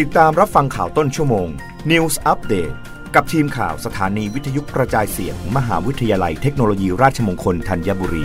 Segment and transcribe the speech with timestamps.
[0.00, 1.48] ติดตามรับฟังข่าวต้นชั่วโมง
[1.90, 2.74] News Update
[3.14, 8.24] กับทีมข่าวสถานีวิทยุกระจายเสียงมมหาวิทยาลัยเทคโนโลยีราชมงคลธัญบุรี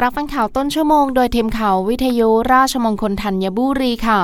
[0.00, 4.20] รับฟังข่าวต้นชั่วโมงโดยทีมข่าววิทยุราชมงคลธัญบุรีค่ะ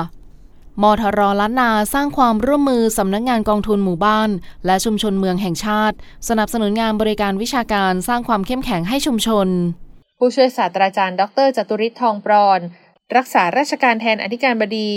[0.81, 4.29] มทรล้านนาสร้างความร่วมมือสำนักงงานกองทุนหมู่บ้าน
[4.65, 5.95] และชุมชนเมืองแห่งชาติ
[6.29, 9.49] สนับสนุนงานบริการวิชาการสร้างความเข้มแข็งให้ชุมชน
[10.21, 12.59] ผู้ช่วยศาสตราจารย์ ดรจตุริศทองปรอน
[13.15, 14.91] รักษาราชการแทนอธิการบดี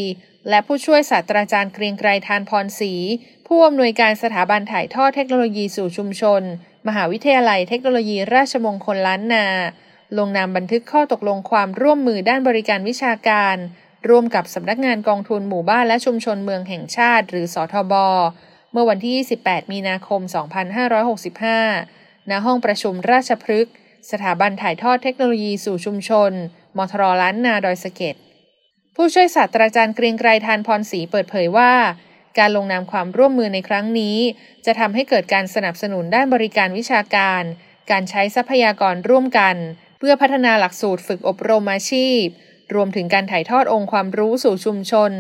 [0.49, 2.93] และผู้ช่วยศาสตราจารย์เกรียงไกรทานพรศรี
[3.47, 6.43] ผู้อำนวยการสถาบันถ่ายทอดเทคโนโลยีสู่ชุมชน
[6.89, 9.47] มหาวิทยาลัยเทคโนโลยีราชมงคลล้านนา
[10.19, 13.57] ลงนามบันทึกข้อตกลงความร่วมมือด้านบริการวิชาการ
[14.09, 17.95] ร่วมกับสำนักงานกองทุนหมู่บ้านและชุมชนเมืองแห่งชาติ หรือสทบ
[18.73, 20.21] เมื่อวันที่ 28 มีนาคม
[21.07, 23.75] 2565 ณ ห้องประชุมราชพฤกษ์
[24.11, 26.33] สถาบันถ่ายทอดเทคโนโลยีสู่ชุมชน
[26.79, 28.15] มทรล้านนาดอยสะเก็ด
[28.97, 31.73] ผู้ช่วยศาสตราจารย์เกรียงไกรทานพรศรีเปิดเผยว่า
[32.39, 34.19] การลงนามความร่วมมือในครั้งนี้
[34.67, 37.43] จะทำให้เกิดการสนับสนุนด้านบริการวิชาการ
[37.91, 39.57] การใช้ทรัพยากรร่วมกัน
[39.99, 42.25] เพื่อพัฒนาหลักสูตรฝึกอบรมอาชีพ
[42.75, 45.13] รวมถึงการถ่ายทอดองค์ความรู้สู่ชุมชน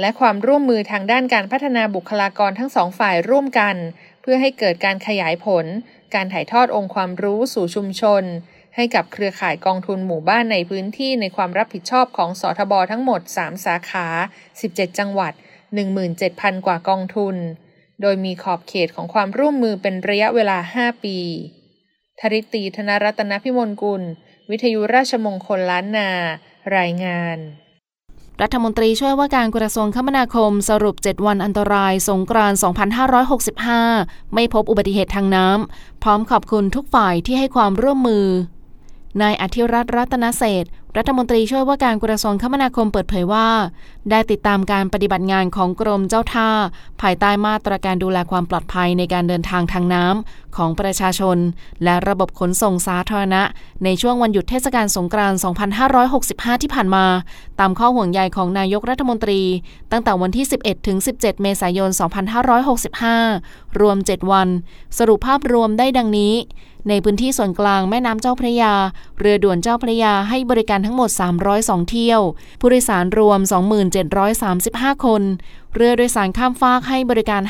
[0.00, 3.76] และความร่วมมือทางด้านการพัฒนาบุคลากรทั้งสองฝ่ายร่วมกัน
[4.22, 5.66] เพื่อให้เกิดการขยายผล
[6.14, 8.22] การถ่ายทอดองค์ความรู้สู่ชุมชน
[8.76, 14.06] ให้กับเครือข่ายกองทุนหมู่บ้านในพื้นที่ในความรับผิดชอบของสทบทั้งหมด 3 สาขา
[14.52, 15.32] 17 จังหวัด
[15.98, 17.36] 17,000 กว่ากองทุน
[18.00, 21.18] โดยมีขอบเขตของความร่วมมือเป็นระยะเวลา 5 ปี
[22.20, 24.02] ธริตีธนรัตนพิมลกุล
[24.50, 26.10] วิทยุราชมงคลล้านนา
[26.76, 27.38] รายงาน
[28.40, 32.58] รัฐมนตรีช่วยว่าการกระทรวงคมนาคมสรุป 7 วันอันตรายสงกรานต์
[33.40, 38.26] 2565 ไม่พบอุบัติเหตุทางน้ำ พร้อมขอบคุณทุกฝ่ายที่ให้ความร่วมมือ
[39.20, 40.64] นายอธิรัตน์รัตนเศษ
[40.96, 43.48] รัฐมนตรีช่วยว่าการกระทรวงคมนาคมเปิดเผยว่า
[44.10, 46.50] ได้ติดตามการปฏิบัติงานของกรมเจ้าท่า
[47.00, 51.38] ภายใต้มาตรการดูแลความปลอดภัยในการเดินทางทางน้ำของประชาชน
[51.84, 53.42] และระบบขนส่งสาธารณะ
[53.84, 55.38] ในช่วงวันหยุดเทศกาลสงกรานต์
[56.00, 57.06] 2565 ที่ผ่านมา
[57.60, 59.40] ตามข้อห่วงใยของนายกรัฐมนตรี
[59.92, 61.90] ตั้งแต่วันที่ 11 ถึง 17 เมษายน
[63.24, 64.48] 2565 รวม 7 วัน
[64.98, 66.34] สรุปภาพรวมได้ดังนี้
[66.88, 68.74] ในพื้นที่ส่วนกลางแม่น้ำเจ้าพระยา
[69.18, 71.10] เรือด่วนเจ้าพระยาให้บริการทั้งหมด
[71.50, 72.20] 302 เที่ยว
[72.60, 73.40] ผู้โดยสารรวม
[74.42, 75.22] 2735 คน
[75.74, 77.42] เรือโดยสารข้ามฟากให้บริการ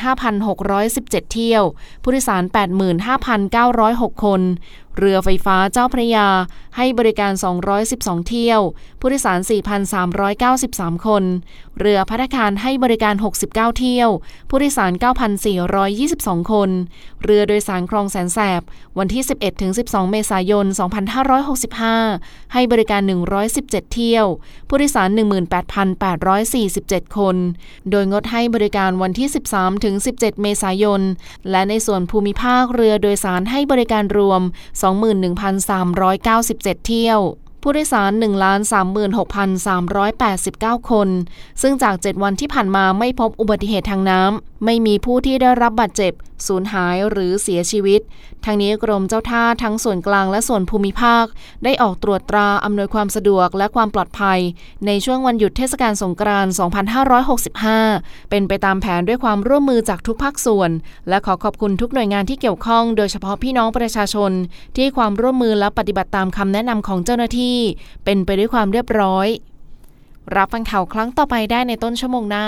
[0.63, 1.63] 5,617 เที่ยว
[2.03, 2.43] ผู้โดยสาร
[3.53, 4.41] 85,906 คน
[4.97, 6.27] เรือไฟฟ้าเจ้าพระยา
[6.77, 7.31] ให้บริการ
[7.79, 8.61] 212 เที่ยว
[8.99, 9.39] ผู้โดยสาร
[10.01, 11.23] 4,393 คน
[11.79, 14.09] เรือพัฒคารให้บริการ 69 เที่ยว
[14.49, 14.91] ผู้โดยสาร
[15.71, 16.69] 9,422 คน
[17.23, 18.61] เรือโดยสารคลองแสนแสบ
[18.97, 19.23] วันที่
[19.67, 20.65] 11-12 เมษายน
[21.79, 23.01] 2565 ให้บริการ
[23.47, 24.25] 117 เที่ยว
[24.67, 25.09] ผู้โดยสาร
[25.93, 27.35] 18,847 คน
[27.91, 29.27] โดยงดให้บริการวันที่
[29.85, 31.01] 13-17 เมษายน
[31.49, 34.41] และในส่วนภูมิภาคเรือโดยสารให้บริการรวม
[35.23, 37.19] 21,397 21,397เที่ยว
[37.61, 38.11] ผู้โดยสาร
[40.73, 41.09] 1,36,389 คน
[41.61, 46.13] ซึ่งจาก 7 วันที่ผ่านมาไม่พบอุบัติเหตุทางน้ำ ไม่มีผู้ที่ได้รับบาดเจ็บ
[46.47, 48.01] สูญหายหรือเสียชีวิต
[48.45, 51.25] ทางนี้กรมเจ้าท่าทั้งส่วนกลางและส่วนภูมิภาค
[51.63, 54.39] ได้ออกตรวจตราอำนวยความสะดวกและความปลอดภัย
[54.85, 56.51] ในช่วงวันหยุดเทศกาลสงกรานต์
[57.61, 60.71] 2565 เป็นไปตามแผนด้วยความร่วมมือจากทุกภาคส่วน
[61.09, 64.31] และขอขอบคุณทุกหน่วยงานที่เกี่ยวข้อง โดยเฉพาะพี่น้องประชาชน
[64.77, 67.57] ที่ความร่วมมือและปฏิบัติตามคำแนะนำของเจ้าหน้าที่
[68.05, 69.27] เป็นไปด้วยความเรียบร้อย
[70.35, 72.47] รับฟังข่าวครั้งต่อไปได้ในต้นชั่วโมงหน้า